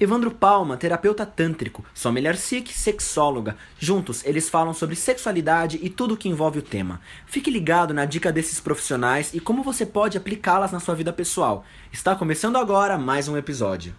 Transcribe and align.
Evandro 0.00 0.30
Palma, 0.30 0.78
terapeuta 0.78 1.26
tântrico, 1.26 1.84
Sommelier 1.92 2.34
Sikh, 2.34 2.72
sexóloga. 2.72 3.58
Juntos, 3.78 4.24
eles 4.24 4.48
falam 4.48 4.72
sobre 4.72 4.96
sexualidade 4.96 5.78
e 5.82 5.90
tudo 5.90 6.16
que 6.16 6.26
envolve 6.26 6.58
o 6.58 6.62
tema. 6.62 7.02
Fique 7.26 7.50
ligado 7.50 7.92
na 7.92 8.06
dica 8.06 8.32
desses 8.32 8.58
profissionais 8.58 9.34
e 9.34 9.40
como 9.40 9.62
você 9.62 9.84
pode 9.84 10.16
aplicá-las 10.16 10.72
na 10.72 10.80
sua 10.80 10.94
vida 10.94 11.12
pessoal. 11.12 11.66
Está 11.92 12.16
começando 12.16 12.56
agora 12.56 12.96
mais 12.96 13.28
um 13.28 13.36
episódio. 13.36 13.94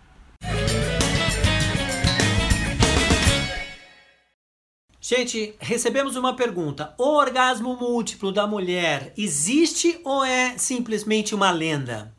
Gente, 5.00 5.54
recebemos 5.60 6.16
uma 6.16 6.36
pergunta. 6.36 6.96
O 6.98 7.16
orgasmo 7.16 7.78
múltiplo 7.78 8.32
da 8.32 8.48
mulher 8.48 9.14
existe 9.16 10.02
ou 10.04 10.26
é 10.26 10.58
simplesmente 10.58 11.36
uma 11.36 11.52
lenda? 11.52 12.12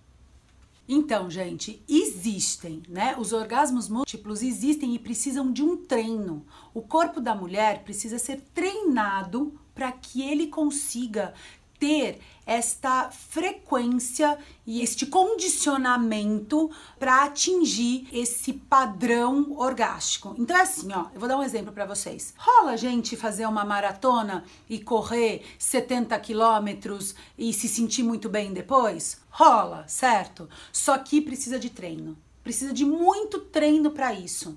Então, 0.95 1.31
gente, 1.31 1.83
existem, 1.89 2.83
né? 2.87 3.17
Os 3.19 3.33
orgasmos 3.33 3.89
múltiplos 3.89 4.43
existem 4.43 4.95
e 4.95 4.99
precisam 4.99 5.50
de 5.50 5.63
um 5.63 5.75
treino. 5.75 6.45
O 6.75 6.83
corpo 6.83 7.19
da 7.19 7.35
mulher 7.35 7.83
precisa 7.83 8.19
ser 8.19 8.43
treinado 8.53 9.59
para 9.75 9.91
que 9.91 10.21
ele 10.21 10.49
consiga 10.49 11.33
ter 11.82 12.21
esta 12.46 13.11
frequência 13.11 14.39
e 14.64 14.82
este 14.82 15.04
condicionamento 15.04 16.71
para 16.96 17.25
atingir 17.25 18.07
esse 18.13 18.53
padrão 18.53 19.58
orgástico. 19.58 20.32
Então 20.39 20.57
é 20.57 20.61
assim, 20.61 20.93
ó, 20.93 21.07
eu 21.13 21.18
vou 21.18 21.29
dar 21.29 21.36
um 21.36 21.43
exemplo 21.43 21.72
para 21.72 21.85
vocês. 21.85 22.35
Rola 22.39 22.77
gente 22.77 23.17
fazer 23.17 23.46
uma 23.46 23.64
maratona 23.64 24.45
e 24.71 24.79
correr 24.79 25.45
70 25.58 26.17
quilômetros 26.21 27.17
e 27.36 27.53
se 27.53 27.67
sentir 27.67 28.05
muito 28.05 28.29
bem 28.29 28.53
depois? 28.53 29.21
Rola, 29.29 29.85
certo? 29.89 30.49
Só 30.72 30.96
que 30.99 31.21
precisa 31.21 31.58
de 31.58 31.69
treino. 31.69 32.17
Precisa 32.44 32.72
de 32.72 32.84
muito 32.84 33.41
treino 33.41 33.91
para 33.91 34.14
isso. 34.14 34.56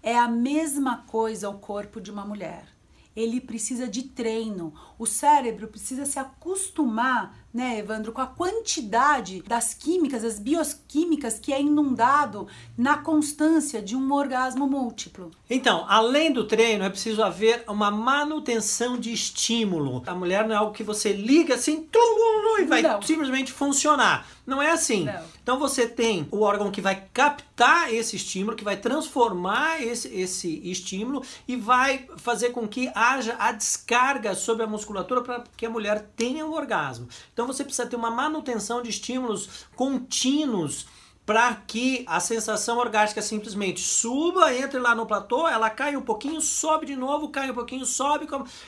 É 0.00 0.16
a 0.16 0.28
mesma 0.28 0.98
coisa 1.08 1.50
o 1.50 1.58
corpo 1.58 2.00
de 2.00 2.12
uma 2.12 2.24
mulher 2.24 2.72
ele 3.14 3.40
precisa 3.40 3.86
de 3.86 4.04
treino. 4.04 4.72
O 4.98 5.06
cérebro 5.06 5.68
precisa 5.68 6.04
se 6.04 6.18
acostumar, 6.18 7.41
né, 7.52 7.78
Evandro, 7.78 8.12
com 8.12 8.20
a 8.20 8.26
quantidade 8.26 9.42
das 9.42 9.74
químicas, 9.74 10.22
das 10.22 10.38
bioquímicas 10.38 11.38
que 11.38 11.52
é 11.52 11.60
inundado 11.60 12.46
na 12.76 12.98
constância 12.98 13.82
de 13.82 13.94
um 13.94 14.12
orgasmo 14.12 14.66
múltiplo. 14.66 15.30
Então, 15.50 15.84
além 15.88 16.32
do 16.32 16.44
treino, 16.44 16.84
é 16.84 16.90
preciso 16.90 17.22
haver 17.22 17.64
uma 17.68 17.90
manutenção 17.90 18.98
de 18.98 19.12
estímulo. 19.12 20.02
A 20.06 20.14
mulher 20.14 20.46
não 20.46 20.54
é 20.54 20.58
algo 20.58 20.72
que 20.72 20.82
você 20.82 21.12
liga 21.12 21.54
assim 21.54 21.86
e 22.58 22.64
vai 22.64 22.82
não. 22.82 23.02
simplesmente 23.02 23.52
funcionar. 23.52 24.26
Não 24.46 24.60
é 24.60 24.70
assim. 24.70 25.04
Não. 25.04 25.22
Então 25.42 25.58
você 25.58 25.86
tem 25.86 26.26
o 26.30 26.40
órgão 26.40 26.70
que 26.70 26.80
vai 26.80 27.04
captar 27.12 27.92
esse 27.92 28.16
estímulo, 28.16 28.56
que 28.56 28.64
vai 28.64 28.76
transformar 28.76 29.82
esse, 29.82 30.08
esse 30.08 30.60
estímulo 30.68 31.22
e 31.46 31.56
vai 31.56 32.06
fazer 32.16 32.50
com 32.50 32.66
que 32.66 32.90
haja 32.94 33.36
a 33.38 33.52
descarga 33.52 34.34
sobre 34.34 34.64
a 34.64 34.66
musculatura 34.66 35.22
para 35.22 35.44
que 35.56 35.66
a 35.66 35.70
mulher 35.70 36.10
tenha 36.16 36.46
o 36.46 36.52
orgasmo. 36.52 37.08
Então 37.32 37.41
você 37.46 37.64
precisa 37.64 37.86
ter 37.86 37.96
uma 37.96 38.10
manutenção 38.10 38.82
de 38.82 38.90
estímulos 38.90 39.66
contínuos 39.74 40.86
para 41.24 41.54
que 41.54 42.04
a 42.08 42.18
sensação 42.18 42.78
orgástica 42.78 43.22
simplesmente 43.22 43.80
suba, 43.80 44.52
entre 44.54 44.78
lá 44.80 44.94
no 44.94 45.06
platô, 45.06 45.46
ela 45.46 45.70
cai 45.70 45.96
um 45.96 46.02
pouquinho, 46.02 46.40
sobe 46.40 46.84
de 46.84 46.96
novo, 46.96 47.28
cai 47.28 47.50
um 47.50 47.54
pouquinho, 47.54 47.86
sobe. 47.86 48.26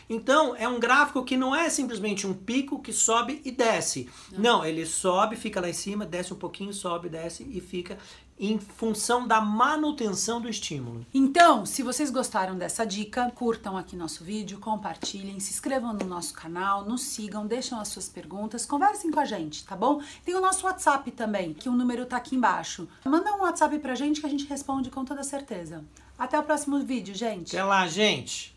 Então 0.08 0.54
é 0.56 0.68
um 0.68 0.78
gráfico 0.78 1.24
que 1.24 1.36
não 1.36 1.54
é 1.54 1.68
simplesmente 1.68 2.26
um 2.26 2.32
pico 2.32 2.80
que 2.80 2.92
sobe 2.92 3.42
e 3.44 3.50
desce. 3.50 4.08
Não, 4.38 4.64
ele 4.64 4.86
sobe, 4.86 5.34
fica 5.34 5.60
lá 5.60 5.68
em 5.68 5.72
cima, 5.72 6.06
desce 6.06 6.32
um 6.32 6.36
pouquinho, 6.36 6.72
sobe, 6.72 7.08
desce 7.08 7.42
e 7.42 7.60
fica 7.60 7.98
em 8.38 8.58
função 8.58 9.26
da 9.26 9.40
manutenção 9.40 10.40
do 10.40 10.48
estímulo. 10.48 11.06
Então, 11.14 11.64
se 11.64 11.82
vocês 11.82 12.10
gostaram 12.10 12.56
dessa 12.56 12.84
dica, 12.84 13.30
curtam 13.34 13.76
aqui 13.76 13.94
nosso 13.96 14.24
vídeo, 14.24 14.58
compartilhem, 14.58 15.38
se 15.38 15.52
inscrevam 15.52 15.92
no 15.92 16.04
nosso 16.04 16.34
canal, 16.34 16.84
nos 16.84 17.02
sigam, 17.02 17.46
deixem 17.46 17.78
as 17.78 17.88
suas 17.88 18.08
perguntas, 18.08 18.66
conversem 18.66 19.10
com 19.10 19.20
a 19.20 19.24
gente, 19.24 19.64
tá 19.64 19.76
bom? 19.76 20.00
Tem 20.24 20.34
o 20.34 20.40
nosso 20.40 20.66
WhatsApp 20.66 21.10
também, 21.12 21.54
que 21.54 21.68
o 21.68 21.72
número 21.72 22.06
tá 22.06 22.16
aqui 22.16 22.34
embaixo. 22.34 22.88
Manda 23.04 23.32
um 23.34 23.42
WhatsApp 23.42 23.78
pra 23.78 23.94
gente 23.94 24.20
que 24.20 24.26
a 24.26 24.30
gente 24.30 24.46
responde 24.46 24.90
com 24.90 25.04
toda 25.04 25.22
certeza. 25.22 25.84
Até 26.18 26.38
o 26.38 26.42
próximo 26.42 26.78
vídeo, 26.80 27.14
gente. 27.14 27.56
Até 27.56 27.64
lá, 27.64 27.86
gente. 27.86 28.52